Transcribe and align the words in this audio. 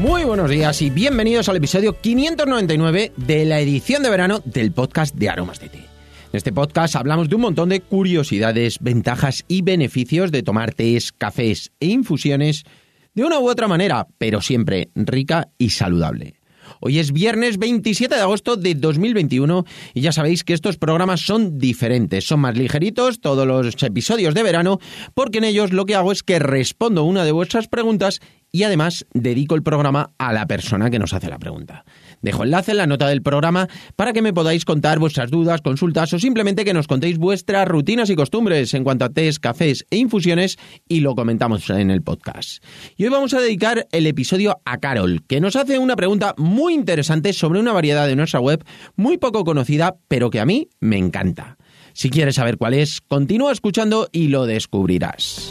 Muy 0.00 0.24
buenos 0.24 0.48
días 0.48 0.80
y 0.80 0.88
bienvenidos 0.88 1.50
al 1.50 1.56
episodio 1.56 2.00
599 2.00 3.12
de 3.18 3.44
la 3.44 3.60
edición 3.60 4.02
de 4.02 4.08
verano 4.08 4.40
del 4.46 4.72
podcast 4.72 5.14
de 5.14 5.28
Aromas 5.28 5.60
de 5.60 5.68
Té. 5.68 5.76
En 5.76 5.84
este 6.32 6.54
podcast 6.54 6.96
hablamos 6.96 7.28
de 7.28 7.34
un 7.34 7.42
montón 7.42 7.68
de 7.68 7.82
curiosidades, 7.82 8.78
ventajas 8.80 9.44
y 9.46 9.60
beneficios 9.60 10.32
de 10.32 10.42
tomar 10.42 10.72
tés, 10.72 11.12
cafés 11.12 11.70
e 11.80 11.88
infusiones 11.88 12.64
de 13.12 13.24
una 13.24 13.40
u 13.40 13.50
otra 13.50 13.68
manera, 13.68 14.06
pero 14.16 14.40
siempre 14.40 14.88
rica 14.94 15.50
y 15.58 15.68
saludable. 15.68 16.39
Hoy 16.80 16.98
es 16.98 17.12
viernes 17.12 17.58
27 17.58 18.14
de 18.14 18.20
agosto 18.20 18.56
de 18.56 18.74
2021 18.74 19.64
y 19.94 20.00
ya 20.00 20.12
sabéis 20.12 20.44
que 20.44 20.52
estos 20.52 20.76
programas 20.76 21.20
son 21.20 21.58
diferentes, 21.58 22.26
son 22.26 22.40
más 22.40 22.56
ligeritos 22.56 23.20
todos 23.20 23.46
los 23.46 23.82
episodios 23.82 24.34
de 24.34 24.42
verano 24.42 24.78
porque 25.14 25.38
en 25.38 25.44
ellos 25.44 25.72
lo 25.72 25.86
que 25.86 25.94
hago 25.94 26.12
es 26.12 26.22
que 26.22 26.38
respondo 26.38 27.04
una 27.04 27.24
de 27.24 27.32
vuestras 27.32 27.68
preguntas 27.68 28.20
y 28.52 28.64
además 28.64 29.06
dedico 29.12 29.54
el 29.54 29.62
programa 29.62 30.12
a 30.18 30.32
la 30.32 30.46
persona 30.46 30.90
que 30.90 30.98
nos 30.98 31.12
hace 31.12 31.28
la 31.28 31.38
pregunta. 31.38 31.84
Dejo 32.22 32.44
enlace 32.44 32.72
en 32.72 32.78
la 32.78 32.86
nota 32.86 33.08
del 33.08 33.22
programa 33.22 33.68
para 33.96 34.12
que 34.12 34.22
me 34.22 34.32
podáis 34.32 34.64
contar 34.64 34.98
vuestras 34.98 35.30
dudas, 35.30 35.60
consultas 35.60 36.12
o 36.12 36.18
simplemente 36.18 36.64
que 36.64 36.74
nos 36.74 36.86
contéis 36.86 37.18
vuestras 37.18 37.66
rutinas 37.66 38.10
y 38.10 38.16
costumbres 38.16 38.74
en 38.74 38.84
cuanto 38.84 39.04
a 39.04 39.10
tés, 39.10 39.38
cafés 39.38 39.86
e 39.90 39.96
infusiones 39.96 40.58
y 40.88 41.00
lo 41.00 41.14
comentamos 41.14 41.68
en 41.70 41.90
el 41.90 42.02
podcast. 42.02 42.62
Y 42.96 43.04
hoy 43.04 43.10
vamos 43.10 43.34
a 43.34 43.40
dedicar 43.40 43.86
el 43.92 44.06
episodio 44.06 44.60
a 44.64 44.78
Carol, 44.78 45.22
que 45.26 45.40
nos 45.40 45.56
hace 45.56 45.78
una 45.78 45.96
pregunta 45.96 46.34
muy 46.36 46.74
interesante 46.74 47.32
sobre 47.32 47.60
una 47.60 47.72
variedad 47.72 48.06
de 48.06 48.16
nuestra 48.16 48.40
web 48.40 48.64
muy 48.96 49.18
poco 49.18 49.44
conocida, 49.44 49.96
pero 50.08 50.30
que 50.30 50.40
a 50.40 50.46
mí 50.46 50.68
me 50.80 50.98
encanta. 50.98 51.56
Si 51.92 52.10
quieres 52.10 52.36
saber 52.36 52.56
cuál 52.56 52.74
es, 52.74 53.00
continúa 53.00 53.52
escuchando 53.52 54.08
y 54.12 54.28
lo 54.28 54.46
descubrirás. 54.46 55.50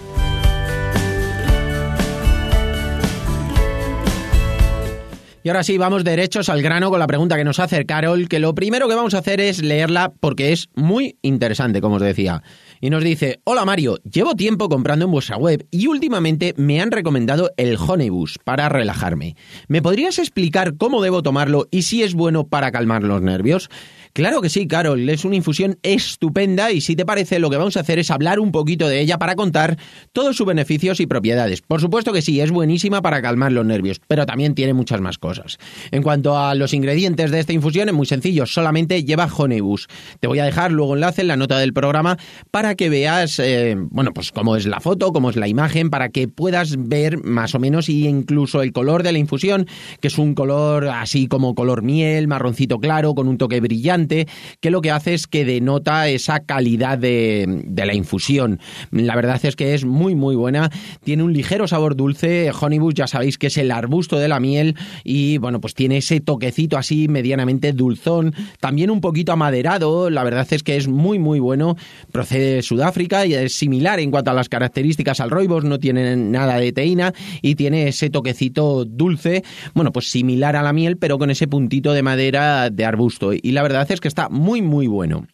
Y 5.43 5.49
ahora 5.49 5.63
sí, 5.63 5.77
vamos 5.79 6.03
derechos 6.03 6.49
al 6.49 6.61
grano 6.61 6.91
con 6.91 6.99
la 6.99 7.07
pregunta 7.07 7.35
que 7.35 7.43
nos 7.43 7.59
hace 7.59 7.83
Carol, 7.87 8.29
que 8.29 8.37
lo 8.37 8.53
primero 8.53 8.87
que 8.87 8.93
vamos 8.93 9.15
a 9.15 9.19
hacer 9.19 9.41
es 9.41 9.63
leerla 9.63 10.13
porque 10.19 10.51
es 10.51 10.69
muy 10.75 11.17
interesante, 11.23 11.81
como 11.81 11.95
os 11.95 12.01
decía. 12.01 12.43
Y 12.83 12.89
nos 12.89 13.03
dice, 13.03 13.41
hola 13.43 13.63
Mario, 13.63 13.99
llevo 14.11 14.33
tiempo 14.33 14.67
comprando 14.67 15.05
en 15.05 15.11
vuestra 15.11 15.37
web 15.37 15.67
y 15.69 15.85
últimamente 15.85 16.55
me 16.57 16.81
han 16.81 16.89
recomendado 16.89 17.51
el 17.55 17.77
Honeybus 17.77 18.39
para 18.43 18.69
relajarme. 18.69 19.35
¿Me 19.67 19.83
podrías 19.83 20.17
explicar 20.17 20.77
cómo 20.77 21.03
debo 21.03 21.21
tomarlo 21.21 21.67
y 21.69 21.83
si 21.83 22.01
es 22.01 22.15
bueno 22.15 22.47
para 22.47 22.71
calmar 22.71 23.03
los 23.03 23.21
nervios? 23.21 23.69
Claro 24.13 24.41
que 24.41 24.49
sí, 24.49 24.67
Carol, 24.67 25.07
es 25.07 25.23
una 25.23 25.35
infusión 25.35 25.77
estupenda 25.83 26.71
y 26.71 26.81
si 26.81 26.95
te 26.95 27.05
parece 27.05 27.39
lo 27.39 27.49
que 27.51 27.57
vamos 27.57 27.77
a 27.77 27.81
hacer 27.81 27.99
es 27.99 28.11
hablar 28.11 28.39
un 28.39 28.51
poquito 28.51 28.89
de 28.89 28.99
ella 28.99 29.17
para 29.19 29.35
contar 29.35 29.77
todos 30.11 30.35
sus 30.35 30.47
beneficios 30.47 30.99
y 30.99 31.05
propiedades. 31.05 31.61
Por 31.61 31.79
supuesto 31.79 32.11
que 32.11 32.21
sí, 32.21 32.41
es 32.41 32.49
buenísima 32.49 33.01
para 33.01 33.21
calmar 33.21 33.51
los 33.51 33.65
nervios, 33.65 34.01
pero 34.07 34.25
también 34.25 34.55
tiene 34.55 34.73
muchas 34.73 34.99
más 35.01 35.17
cosas. 35.19 35.59
En 35.91 36.01
cuanto 36.03 36.37
a 36.37 36.55
los 36.55 36.73
ingredientes 36.73 37.29
de 37.29 37.39
esta 37.39 37.53
infusión, 37.53 37.89
es 37.89 37.95
muy 37.95 38.07
sencillo, 38.07 38.47
solamente 38.47 39.03
lleva 39.03 39.29
Honeybus. 39.33 39.87
Te 40.19 40.27
voy 40.27 40.39
a 40.39 40.45
dejar 40.45 40.71
luego 40.71 40.95
enlace 40.95 41.21
en 41.21 41.27
la 41.27 41.37
nota 41.37 41.59
del 41.59 41.71
programa 41.71 42.17
para 42.49 42.70
que 42.75 42.89
veas, 42.89 43.39
eh, 43.39 43.75
bueno, 43.77 44.13
pues 44.13 44.31
cómo 44.31 44.55
es 44.55 44.65
la 44.65 44.79
foto, 44.79 45.11
cómo 45.11 45.29
es 45.29 45.35
la 45.35 45.47
imagen, 45.47 45.89
para 45.89 46.09
que 46.09 46.27
puedas 46.27 46.75
ver 46.77 47.23
más 47.23 47.55
o 47.55 47.59
menos 47.59 47.89
y 47.89 48.07
incluso 48.07 48.61
el 48.61 48.71
color 48.71 49.03
de 49.03 49.11
la 49.11 49.17
infusión, 49.17 49.67
que 49.99 50.07
es 50.07 50.17
un 50.17 50.33
color 50.33 50.87
así 50.87 51.27
como 51.27 51.55
color 51.55 51.83
miel, 51.83 52.27
marroncito 52.27 52.79
claro, 52.79 53.15
con 53.15 53.27
un 53.27 53.37
toque 53.37 53.59
brillante 53.59 54.27
que 54.59 54.71
lo 54.71 54.81
que 54.81 54.91
hace 54.91 55.13
es 55.13 55.27
que 55.27 55.45
denota 55.45 56.07
esa 56.09 56.41
calidad 56.41 56.97
de, 56.97 57.63
la 57.75 57.93
infusión. 57.95 58.59
La 58.91 59.15
verdad 59.15 59.39
es 59.43 59.55
que 59.55 59.73
es 59.73 59.85
muy 59.85 60.15
muy 60.15 60.35
buena, 60.35 60.69
tiene 61.03 61.23
un 61.23 61.33
ligero 61.33 61.67
sabor 61.67 61.95
dulce, 61.95 62.51
Honeybus 62.51 62.93
ya 62.93 63.07
sabéis 63.07 63.37
que 63.37 63.47
es 63.47 63.57
el 63.57 63.71
arbusto 63.71 64.17
de 64.17 64.27
la 64.27 64.39
miel 64.39 64.75
y 65.03 65.37
bueno, 65.39 65.59
pues 65.59 65.73
tiene 65.73 65.97
ese 65.97 66.19
toquecito 66.19 66.77
así 66.77 67.07
medianamente 67.07 67.73
dulzón, 67.73 68.35
también 68.59 68.91
un 68.91 69.01
poquito 69.01 69.31
amaderado, 69.31 70.09
la 70.09 70.23
verdad 70.23 70.47
es 70.51 70.63
que 70.63 70.77
es 70.77 70.87
muy 70.87 71.17
muy 71.17 71.39
bueno, 71.39 71.75
procede 72.11 72.60
Sudáfrica 72.61 73.25
y 73.25 73.33
es 73.33 73.53
similar 73.53 73.99
en 73.99 74.11
cuanto 74.11 74.31
a 74.31 74.33
las 74.33 74.49
características 74.49 75.19
al 75.19 75.29
Rooibos, 75.29 75.63
no 75.63 75.79
tiene 75.79 76.15
nada 76.15 76.57
de 76.57 76.71
teína 76.71 77.13
y 77.41 77.55
tiene 77.55 77.87
ese 77.87 78.09
toquecito 78.09 78.85
dulce, 78.85 79.43
bueno, 79.73 79.91
pues 79.91 80.09
similar 80.09 80.55
a 80.55 80.63
la 80.63 80.73
miel, 80.73 80.97
pero 80.97 81.17
con 81.17 81.31
ese 81.31 81.47
puntito 81.47 81.93
de 81.93 82.03
madera 82.03 82.69
de 82.69 82.85
arbusto. 82.85 83.31
Y 83.33 83.51
la 83.51 83.63
verdad 83.63 83.89
es 83.91 83.99
que 83.99 84.07
está 84.07 84.29
muy, 84.29 84.61
muy 84.61 84.87
bueno. 84.87 85.27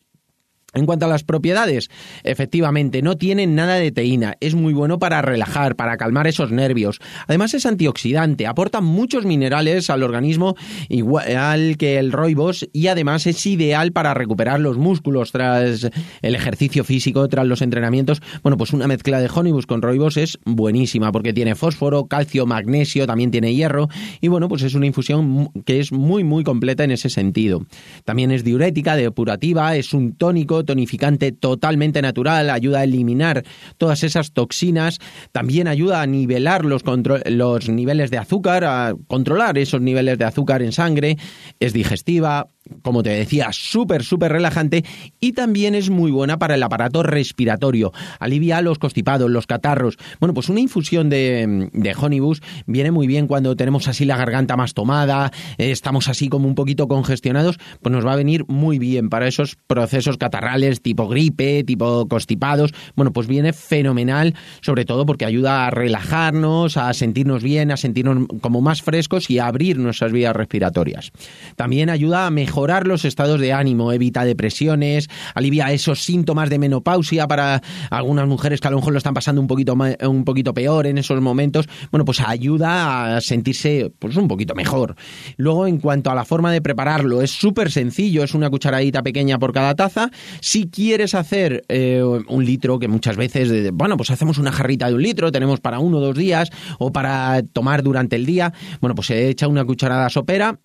En 0.77 0.85
cuanto 0.85 1.05
a 1.05 1.09
las 1.09 1.23
propiedades, 1.23 1.89
efectivamente, 2.23 3.01
no 3.01 3.17
tiene 3.17 3.47
nada 3.47 3.75
de 3.75 3.91
teína, 3.91 4.35
es 4.39 4.55
muy 4.55 4.73
bueno 4.73 4.99
para 4.99 5.21
relajar, 5.21 5.75
para 5.75 5.97
calmar 5.97 6.27
esos 6.27 6.51
nervios. 6.51 6.99
Además 7.27 7.53
es 7.53 7.65
antioxidante, 7.65 8.45
aporta 8.45 8.81
muchos 8.81 9.25
minerales 9.25 9.89
al 9.89 10.03
organismo, 10.03 10.55
igual 10.89 11.77
que 11.77 11.97
el 11.97 12.11
roibos, 12.11 12.67
y 12.73 12.88
además 12.88 13.25
es 13.27 13.45
ideal 13.45 13.91
para 13.91 14.13
recuperar 14.13 14.59
los 14.59 14.77
músculos 14.77 15.31
tras 15.31 15.89
el 16.21 16.35
ejercicio 16.35 16.83
físico, 16.83 17.27
tras 17.27 17.47
los 17.47 17.61
entrenamientos. 17.61 18.21
Bueno, 18.44 18.57
pues 18.57 18.73
una 18.73 18.88
mezcla 18.88 19.19
de 19.19 19.29
honibus 19.33 19.65
con 19.65 19.81
roibos 19.81 20.17
es 20.17 20.38
buenísima, 20.45 21.11
porque 21.11 21.33
tiene 21.33 21.55
fósforo, 21.55 22.05
calcio, 22.05 22.45
magnesio, 22.45 23.07
también 23.07 23.31
tiene 23.31 23.53
hierro, 23.53 23.88
y 24.21 24.27
bueno, 24.27 24.47
pues 24.47 24.61
es 24.61 24.75
una 24.75 24.85
infusión 24.85 25.49
que 25.65 25.79
es 25.79 25.91
muy, 25.91 26.23
muy 26.23 26.44
completa 26.44 26.83
en 26.83 26.91
ese 26.91 27.09
sentido. 27.09 27.65
También 28.05 28.31
es 28.31 28.44
diurética, 28.44 28.95
depurativa, 28.95 29.75
es 29.75 29.94
un 29.94 30.13
tónico, 30.13 30.63
tonificante 30.67 31.31
totalmente 31.31 32.03
natural, 32.03 32.51
ayuda 32.51 32.81
a 32.81 32.83
eliminar 32.83 33.44
todas 33.78 34.03
esas 34.03 34.33
toxinas, 34.33 35.00
también 35.31 35.67
ayuda 35.67 36.03
a 36.03 36.05
nivelar 36.05 36.63
los, 36.63 36.83
los 37.25 37.69
niveles 37.69 38.11
de 38.11 38.19
azúcar, 38.19 38.63
a 38.63 38.94
controlar 39.07 39.57
esos 39.57 39.81
niveles 39.81 40.19
de 40.19 40.25
azúcar 40.25 40.61
en 40.61 40.72
sangre, 40.72 41.17
es 41.59 41.73
digestiva, 41.73 42.50
como 42.81 43.03
te 43.03 43.09
decía, 43.09 43.50
súper, 43.51 44.03
súper 44.03 44.31
relajante 44.31 44.83
y 45.19 45.33
también 45.33 45.75
es 45.75 45.89
muy 45.89 46.11
buena 46.11 46.38
para 46.38 46.55
el 46.55 46.63
aparato 46.63 47.03
respiratorio. 47.03 47.94
Alivia 48.19 48.61
los 48.61 48.79
constipados, 48.79 49.29
los 49.29 49.47
catarros. 49.47 49.97
Bueno, 50.19 50.33
pues 50.33 50.50
una 50.50 50.59
infusión 50.59 51.09
de, 51.09 51.69
de 51.73 51.95
Honeybus 52.00 52.41
viene 52.66 52.91
muy 52.91 53.07
bien 53.07 53.27
cuando 53.27 53.56
tenemos 53.56 53.88
así 53.88 54.06
la 54.06 54.17
garganta 54.17 54.57
más 54.57 54.73
tomada, 54.73 55.31
eh, 55.57 55.72
estamos 55.72 56.09
así 56.09 56.29
como 56.29 56.47
un 56.47 56.56
poquito 56.56 56.88
congestionados, 56.88 57.57
pues 57.81 57.94
nos 57.94 58.06
va 58.06 58.13
a 58.13 58.17
venir 58.17 58.45
muy 58.47 58.79
bien 58.79 59.09
para 59.09 59.27
esos 59.27 59.57
procesos 59.67 60.17
catarrales 60.17 60.81
tipo 60.81 61.07
gripe, 61.07 61.63
tipo 61.63 62.07
constipados. 62.07 62.73
Bueno, 62.95 63.13
pues 63.13 63.27
viene 63.27 63.53
fenomenal, 63.53 64.35
sobre 64.61 64.85
todo 64.85 65.06
porque 65.06 65.25
ayuda 65.25 65.67
a 65.67 65.69
relajarnos, 65.69 66.77
a 66.77 66.94
sentirnos 66.94 67.44
bien, 67.44 67.72
a 67.72 67.77
sentirnos 67.77 68.27
como 68.41 68.61
más 68.61 68.81
frescos 68.81 69.29
y 69.29 69.39
a 69.39 69.47
abrir 69.47 69.77
nuestras 69.77 70.11
vías 70.11 70.35
respiratorias. 70.35 71.11
También 71.56 71.89
ayuda 71.89 72.27
a 72.27 72.31
mejorar 72.31 72.56
mejorar 72.57 72.88
los 72.88 73.06
estados 73.06 73.40
de 73.40 73.53
ánimo, 73.53 73.91
evita 73.91 74.25
depresiones, 74.25 75.09
alivia 75.35 75.72
esos 75.73 76.03
síntomas 76.03 76.50
de 76.50 76.57
menopausia 76.57 77.27
para 77.27 77.62
algunas 77.92 78.27
mujeres 78.27 78.59
que 78.59 78.68
a 78.68 78.71
lo 78.71 78.77
mejor 78.77 78.94
lo 78.94 78.98
están 78.98 79.13
pasando 79.13 79.39
un 79.39 79.45
poquito, 79.45 79.75
un 79.75 80.25
poquito 80.25 80.56
peor 80.56 80.88
en 80.88 80.98
esos 80.98 81.21
momentos. 81.21 81.69
Bueno, 81.92 82.04
pues 82.04 82.19
ayuda 82.19 83.18
a 83.18 83.21
sentirse 83.21 83.94
pues 84.00 84.15
un 84.15 84.27
poquito 84.27 84.56
mejor. 84.56 84.95
Luego, 85.36 85.68
en 85.68 85.77
cuanto 85.77 86.09
a 86.09 86.15
la 86.15 86.25
forma 86.25 86.51
de 86.51 86.59
prepararlo, 86.59 87.21
es 87.21 87.30
súper 87.30 87.71
sencillo, 87.71 88.24
es 88.24 88.33
una 88.33 88.50
cucharadita 88.50 89.03
pequeña 89.03 89.38
por 89.38 89.53
cada 89.53 89.75
taza. 89.75 90.10
Si 90.42 90.68
quieres 90.68 91.13
hacer 91.13 91.63
eh, 91.68 92.01
un 92.01 92.44
litro, 92.44 92.80
que 92.80 92.88
muchas 92.88 93.18
veces, 93.18 93.69
bueno, 93.71 93.98
pues 93.98 94.10
hacemos 94.10 94.39
una 94.39 94.51
jarrita 94.51 94.88
de 94.88 94.95
un 94.95 95.03
litro, 95.03 95.31
tenemos 95.31 95.60
para 95.60 95.77
uno 95.77 95.98
o 95.98 96.01
dos 96.01 96.18
días, 96.18 96.50
o 96.80 96.92
para 96.92 97.44
tomar 97.53 97.83
durante 97.83 98.15
el 98.15 98.25
día, 98.25 98.51
bueno, 98.81 98.95
pues 98.95 99.06
se 99.06 99.30
echa 99.30 99.48
una 99.48 99.63
cucharada 99.63 100.10
sopera 100.10 100.60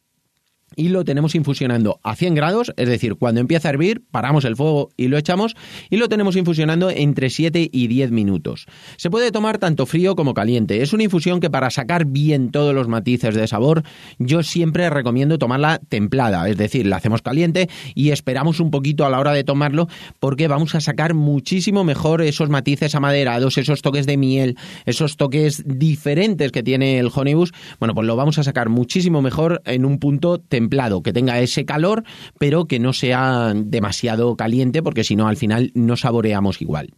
y 0.77 0.89
lo 0.89 1.05
tenemos 1.05 1.35
infusionando 1.35 2.01
a 2.03 2.17
100 2.17 2.35
grados, 2.35 2.73
es 2.77 2.89
decir, 2.89 3.17
cuando 3.17 3.41
empieza 3.41 3.69
a 3.69 3.73
hervir, 3.73 4.03
paramos 4.11 4.45
el 4.45 4.57
fuego 4.57 4.91
y 4.97 5.09
lo 5.09 5.19
echamos 5.19 5.55
y 5.91 5.97
lo 5.97 6.09
tenemos 6.09 6.37
infusionando 6.37 6.91
entre 6.91 7.31
7 7.31 7.69
y 7.73 7.87
10 7.87 8.11
minutos. 8.11 8.67
Se 8.97 9.11
puede 9.11 9.31
tomar 9.31 9.59
tanto 9.59 9.87
frío 9.87 10.17
como 10.17 10.35
caliente. 10.35 10.83
Es 10.83 10.93
una 10.93 11.05
infusión 11.05 11.41
que 11.41 11.51
para 11.51 11.71
sacar 11.71 12.07
bien 12.07 12.51
todos 12.51 12.75
los 12.75 12.89
matices 12.89 13.35
de 13.35 13.47
sabor, 13.47 13.83
yo 14.19 14.43
siempre 14.43 14.89
recomiendo 14.91 15.39
tomarla 15.39 15.81
templada, 15.89 16.49
es 16.49 16.57
decir, 16.57 16.87
la 16.87 16.97
hacemos 16.97 17.23
caliente 17.23 17.69
y 17.95 18.11
esperamos 18.11 18.61
un 18.61 18.71
poquito 18.71 19.05
a 19.05 19.11
la 19.11 19.19
hora 19.19 19.33
de 19.33 19.45
tomarlo 19.45 19.89
porque 20.21 20.49
vamos 20.49 20.75
a 20.75 20.81
sacar 20.81 21.15
muchísimo 21.15 21.85
mejor 21.85 22.23
esos 22.23 22.49
matices 22.49 22.95
amaderados, 22.95 23.59
esos 23.59 23.83
toques 23.83 24.07
de 24.07 24.17
miel, 24.17 24.57
esos 24.87 25.17
toques 25.17 25.63
diferentes 25.67 26.53
que 26.53 26.63
tiene 26.63 26.99
el 26.99 27.11
honeybus. 27.15 27.53
Bueno, 27.79 27.95
pues 27.95 28.07
lo 28.07 28.17
vamos 28.17 28.39
a 28.39 28.43
sacar 28.43 28.69
muchísimo 28.69 29.23
mejor 29.23 29.63
en 29.65 29.85
un 29.85 29.99
punto 29.99 30.39
templado 30.39 30.62
templado, 30.63 31.03
que 31.03 31.13
tenga 31.13 31.41
ese 31.41 31.65
calor, 31.65 32.05
pero 32.39 32.67
que 32.67 32.79
no 32.79 32.93
sea 32.93 33.53
demasiado 33.55 34.37
caliente, 34.37 34.83
porque 34.83 35.05
si 35.05 35.17
no, 35.17 35.27
al 35.27 35.37
final 35.37 35.73
no 35.75 35.97
saboreamos 35.97 36.63
igual. 36.63 36.95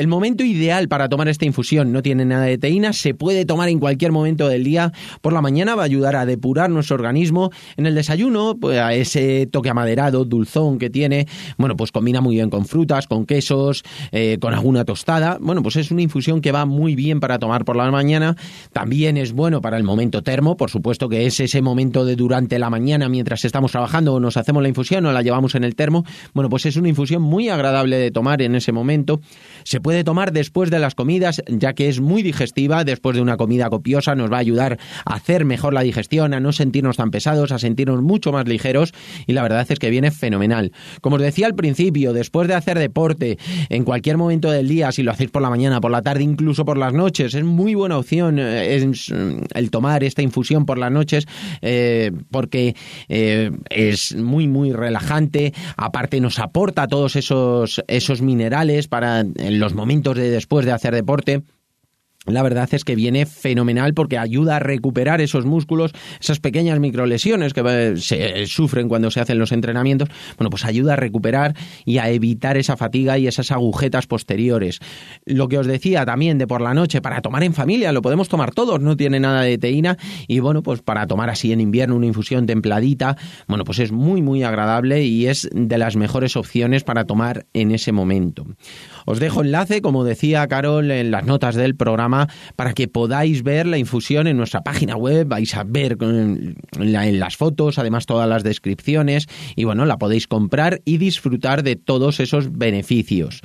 El 0.00 0.08
momento 0.08 0.44
ideal 0.44 0.88
para 0.88 1.10
tomar 1.10 1.28
esta 1.28 1.44
infusión 1.44 1.92
no 1.92 2.00
tiene 2.00 2.24
nada 2.24 2.46
de 2.46 2.56
teína, 2.56 2.94
se 2.94 3.12
puede 3.12 3.44
tomar 3.44 3.68
en 3.68 3.78
cualquier 3.78 4.12
momento 4.12 4.48
del 4.48 4.64
día. 4.64 4.92
Por 5.20 5.34
la 5.34 5.42
mañana 5.42 5.74
va 5.74 5.82
a 5.82 5.84
ayudar 5.84 6.16
a 6.16 6.24
depurar 6.24 6.70
nuestro 6.70 6.94
organismo. 6.94 7.50
En 7.76 7.84
el 7.84 7.94
desayuno, 7.94 8.56
pues 8.58 8.78
a 8.78 8.94
ese 8.94 9.46
toque 9.46 9.68
amaderado, 9.68 10.24
dulzón 10.24 10.78
que 10.78 10.88
tiene, 10.88 11.26
bueno, 11.58 11.76
pues 11.76 11.92
combina 11.92 12.22
muy 12.22 12.36
bien 12.36 12.48
con 12.48 12.64
frutas, 12.64 13.06
con 13.06 13.26
quesos, 13.26 13.82
eh, 14.10 14.38
con 14.40 14.54
alguna 14.54 14.86
tostada. 14.86 15.36
Bueno, 15.38 15.62
pues 15.62 15.76
es 15.76 15.90
una 15.90 16.00
infusión 16.00 16.40
que 16.40 16.50
va 16.50 16.64
muy 16.64 16.94
bien 16.94 17.20
para 17.20 17.38
tomar 17.38 17.66
por 17.66 17.76
la 17.76 17.90
mañana. 17.90 18.36
También 18.72 19.18
es 19.18 19.32
bueno 19.32 19.60
para 19.60 19.76
el 19.76 19.84
momento 19.84 20.22
termo, 20.22 20.56
por 20.56 20.70
supuesto 20.70 21.10
que 21.10 21.26
es 21.26 21.40
ese 21.40 21.60
momento 21.60 22.06
de 22.06 22.16
durante 22.16 22.58
la 22.58 22.70
mañana 22.70 23.10
mientras 23.10 23.44
estamos 23.44 23.70
trabajando 23.70 24.14
o 24.14 24.20
nos 24.20 24.38
hacemos 24.38 24.62
la 24.62 24.70
infusión 24.70 25.04
o 25.04 25.12
la 25.12 25.20
llevamos 25.20 25.56
en 25.56 25.64
el 25.64 25.74
termo. 25.74 26.06
Bueno, 26.32 26.48
pues 26.48 26.64
es 26.64 26.76
una 26.76 26.88
infusión 26.88 27.20
muy 27.20 27.50
agradable 27.50 27.98
de 27.98 28.10
tomar 28.10 28.40
en 28.40 28.54
ese 28.54 28.72
momento. 28.72 29.20
Tomar 30.04 30.32
después 30.32 30.70
de 30.70 30.78
las 30.78 30.94
comidas, 30.94 31.42
ya 31.46 31.72
que 31.72 31.88
es 31.88 32.00
muy 32.00 32.22
digestiva, 32.22 32.84
después 32.84 33.16
de 33.16 33.22
una 33.22 33.36
comida 33.36 33.68
copiosa 33.70 34.14
nos 34.14 34.30
va 34.30 34.36
a 34.36 34.40
ayudar 34.40 34.78
a 35.04 35.14
hacer 35.14 35.44
mejor 35.44 35.74
la 35.74 35.82
digestión, 35.82 36.34
a 36.34 36.40
no 36.40 36.52
sentirnos 36.52 36.96
tan 36.96 37.10
pesados, 37.10 37.52
a 37.52 37.58
sentirnos 37.58 38.02
mucho 38.02 38.32
más 38.32 38.46
ligeros 38.46 38.92
y 39.26 39.32
la 39.32 39.42
verdad 39.42 39.66
es 39.68 39.78
que 39.78 39.90
viene 39.90 40.10
fenomenal. 40.10 40.72
Como 41.00 41.16
os 41.16 41.22
decía 41.22 41.46
al 41.46 41.54
principio, 41.54 42.12
después 42.12 42.48
de 42.48 42.54
hacer 42.54 42.78
deporte, 42.78 43.38
en 43.68 43.84
cualquier 43.84 44.16
momento 44.16 44.50
del 44.50 44.68
día, 44.68 44.92
si 44.92 45.02
lo 45.02 45.12
hacéis 45.12 45.30
por 45.30 45.42
la 45.42 45.50
mañana, 45.50 45.80
por 45.80 45.90
la 45.90 46.02
tarde, 46.02 46.22
incluso 46.22 46.64
por 46.64 46.78
las 46.78 46.92
noches, 46.92 47.34
es 47.34 47.44
muy 47.44 47.74
buena 47.74 47.98
opción 47.98 48.36
eh, 48.38 48.86
mm, 48.86 49.44
el 49.54 49.70
tomar 49.70 50.04
esta 50.04 50.22
infusión 50.22 50.66
por 50.66 50.78
las 50.78 50.90
noches 50.90 51.26
eh, 51.62 52.12
porque 52.30 52.74
eh, 53.08 53.50
es 53.68 54.14
muy 54.16 54.46
muy 54.46 54.72
relajante, 54.72 55.52
aparte 55.76 56.20
nos 56.20 56.38
aporta 56.38 56.86
todos 56.86 57.16
esos, 57.16 57.82
esos 57.88 58.22
minerales 58.22 58.88
para 58.88 59.20
en 59.20 59.58
los 59.70 59.76
momentos 59.76 60.16
de 60.16 60.30
después 60.30 60.66
de 60.66 60.72
hacer 60.72 60.94
deporte 60.94 61.44
la 62.26 62.42
verdad 62.42 62.68
es 62.72 62.84
que 62.84 62.96
viene 62.96 63.24
fenomenal 63.24 63.94
porque 63.94 64.18
ayuda 64.18 64.56
a 64.56 64.58
recuperar 64.58 65.22
esos 65.22 65.46
músculos, 65.46 65.92
esas 66.20 66.38
pequeñas 66.38 66.78
microlesiones 66.78 67.54
que 67.54 67.62
eh, 67.66 67.96
se 67.96 68.46
sufren 68.46 68.88
cuando 68.88 69.10
se 69.10 69.20
hacen 69.20 69.38
los 69.38 69.52
entrenamientos. 69.52 70.10
Bueno, 70.36 70.50
pues 70.50 70.66
ayuda 70.66 70.92
a 70.92 70.96
recuperar 70.96 71.54
y 71.86 71.96
a 71.96 72.10
evitar 72.10 72.58
esa 72.58 72.76
fatiga 72.76 73.16
y 73.16 73.26
esas 73.26 73.50
agujetas 73.52 74.06
posteriores. 74.06 74.80
Lo 75.24 75.48
que 75.48 75.56
os 75.56 75.66
decía 75.66 76.04
también 76.04 76.36
de 76.36 76.46
por 76.46 76.60
la 76.60 76.74
noche, 76.74 77.00
para 77.00 77.22
tomar 77.22 77.42
en 77.42 77.54
familia, 77.54 77.90
lo 77.90 78.02
podemos 78.02 78.28
tomar 78.28 78.52
todos, 78.52 78.80
no 78.80 78.98
tiene 78.98 79.18
nada 79.18 79.40
de 79.40 79.56
teína. 79.56 79.96
Y 80.28 80.40
bueno, 80.40 80.62
pues 80.62 80.82
para 80.82 81.06
tomar 81.06 81.30
así 81.30 81.52
en 81.52 81.60
invierno 81.62 81.96
una 81.96 82.06
infusión 82.06 82.44
templadita, 82.44 83.16
bueno, 83.48 83.64
pues 83.64 83.78
es 83.78 83.92
muy, 83.92 84.20
muy 84.20 84.42
agradable 84.42 85.04
y 85.04 85.26
es 85.26 85.48
de 85.52 85.78
las 85.78 85.96
mejores 85.96 86.36
opciones 86.36 86.84
para 86.84 87.06
tomar 87.06 87.46
en 87.54 87.70
ese 87.70 87.92
momento. 87.92 88.44
Os 89.06 89.20
dejo 89.20 89.40
enlace, 89.40 89.80
como 89.80 90.04
decía 90.04 90.46
Carol, 90.48 90.90
en 90.90 91.10
las 91.10 91.24
notas 91.24 91.54
del 91.54 91.76
programa 91.76 92.09
para 92.56 92.72
que 92.72 92.88
podáis 92.88 93.42
ver 93.42 93.66
la 93.66 93.78
infusión 93.78 94.26
en 94.26 94.36
nuestra 94.36 94.62
página 94.62 94.96
web. 94.96 95.26
Vais 95.28 95.54
a 95.54 95.64
ver 95.64 95.96
en, 96.00 96.56
las 96.78 97.36
fotos, 97.36 97.78
además 97.78 98.06
todas 98.06 98.28
las 98.28 98.42
descripciones 98.42 99.26
y 99.56 99.64
bueno, 99.64 99.84
la 99.84 99.98
podéis 99.98 100.26
comprar 100.26 100.82
y 100.84 100.98
disfrutar 100.98 101.62
de 101.62 101.76
todos 101.76 102.20
esos 102.20 102.56
beneficios. 102.56 103.40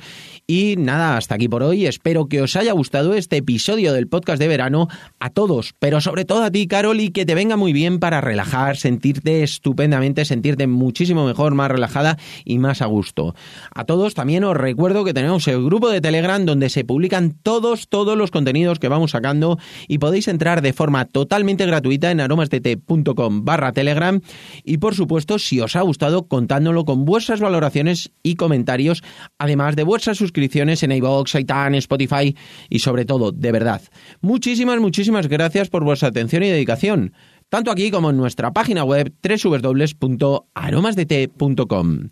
Y 0.48 0.76
nada, 0.78 1.16
hasta 1.16 1.34
aquí 1.34 1.48
por 1.48 1.64
hoy. 1.64 1.86
Espero 1.86 2.28
que 2.28 2.40
os 2.40 2.54
haya 2.54 2.70
gustado 2.70 3.14
este 3.14 3.38
episodio 3.38 3.92
del 3.92 4.06
podcast 4.06 4.38
de 4.38 4.46
verano 4.46 4.86
a 5.18 5.30
todos, 5.30 5.74
pero 5.80 6.00
sobre 6.00 6.24
todo 6.24 6.44
a 6.44 6.52
ti, 6.52 6.68
Carol, 6.68 7.00
y 7.00 7.10
que 7.10 7.26
te 7.26 7.34
venga 7.34 7.56
muy 7.56 7.72
bien 7.72 7.98
para 7.98 8.20
relajar, 8.20 8.76
sentirte 8.76 9.42
estupendamente, 9.42 10.24
sentirte 10.24 10.68
muchísimo 10.68 11.26
mejor, 11.26 11.56
más 11.56 11.72
relajada 11.72 12.16
y 12.44 12.58
más 12.58 12.80
a 12.80 12.86
gusto. 12.86 13.34
A 13.74 13.86
todos 13.86 14.14
también 14.14 14.44
os 14.44 14.56
recuerdo 14.56 15.04
que 15.04 15.12
tenemos 15.12 15.48
el 15.48 15.64
grupo 15.64 15.90
de 15.90 16.00
Telegram 16.00 16.44
donde 16.46 16.70
se 16.70 16.84
publican 16.84 17.32
todos, 17.42 17.88
todos 17.88 18.16
los 18.16 18.30
contenidos 18.30 18.78
que 18.78 18.86
vamos 18.86 19.10
sacando 19.10 19.58
y 19.88 19.98
podéis 19.98 20.28
entrar 20.28 20.62
de 20.62 20.72
forma 20.72 21.06
totalmente 21.06 21.66
gratuita 21.66 22.12
en 22.12 22.20
aromasdt.com 22.20 23.44
barra 23.44 23.72
Telegram 23.72 24.20
y 24.62 24.78
por 24.78 24.94
supuesto, 24.94 25.40
si 25.40 25.60
os 25.60 25.74
ha 25.74 25.80
gustado, 25.80 26.28
contándolo 26.28 26.84
con 26.84 27.04
vuestras 27.04 27.40
valoraciones 27.40 28.12
y 28.22 28.36
comentarios, 28.36 29.02
además 29.38 29.74
de 29.74 29.82
vuestras 29.82 30.18
suscripciones 30.18 30.35
suscripciones 30.36 30.82
en 30.82 30.92
iVoox, 30.92 31.34
iTunes, 31.36 31.84
Spotify 31.84 32.36
y 32.68 32.80
sobre 32.80 33.06
todo, 33.06 33.32
de 33.32 33.52
verdad, 33.52 33.80
muchísimas, 34.20 34.78
muchísimas 34.80 35.28
gracias 35.28 35.70
por 35.70 35.82
vuestra 35.82 36.08
atención 36.08 36.42
y 36.42 36.50
dedicación, 36.50 37.14
tanto 37.48 37.70
aquí 37.70 37.90
como 37.90 38.10
en 38.10 38.18
nuestra 38.18 38.52
página 38.52 38.84
web 38.84 39.14
www.aromasdt.com. 39.22 42.10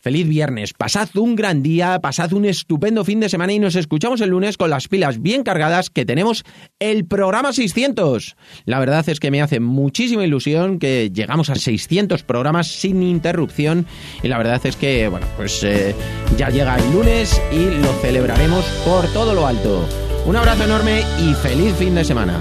Feliz 0.00 0.28
viernes, 0.28 0.74
pasad 0.74 1.08
un 1.16 1.34
gran 1.34 1.62
día, 1.62 1.98
pasad 2.00 2.32
un 2.32 2.44
estupendo 2.44 3.04
fin 3.04 3.18
de 3.18 3.28
semana 3.28 3.52
y 3.52 3.58
nos 3.58 3.74
escuchamos 3.74 4.20
el 4.20 4.30
lunes 4.30 4.56
con 4.56 4.70
las 4.70 4.86
pilas 4.86 5.20
bien 5.20 5.42
cargadas 5.42 5.90
que 5.90 6.04
tenemos 6.04 6.44
el 6.78 7.04
programa 7.04 7.52
600. 7.52 8.36
La 8.64 8.78
verdad 8.78 9.08
es 9.08 9.18
que 9.18 9.30
me 9.30 9.42
hace 9.42 9.58
muchísima 9.58 10.24
ilusión 10.24 10.78
que 10.78 11.10
llegamos 11.12 11.50
a 11.50 11.56
600 11.56 12.22
programas 12.22 12.68
sin 12.68 13.02
interrupción 13.02 13.86
y 14.22 14.28
la 14.28 14.38
verdad 14.38 14.64
es 14.64 14.76
que, 14.76 15.08
bueno, 15.08 15.26
pues 15.36 15.64
eh, 15.64 15.94
ya 16.36 16.48
llega 16.50 16.76
el 16.76 16.92
lunes 16.92 17.40
y 17.50 17.82
lo 17.82 17.92
celebraremos 18.00 18.64
por 18.84 19.06
todo 19.12 19.34
lo 19.34 19.46
alto. 19.46 19.84
Un 20.26 20.36
abrazo 20.36 20.64
enorme 20.64 21.02
y 21.20 21.34
feliz 21.34 21.74
fin 21.74 21.94
de 21.94 22.04
semana. 22.04 22.38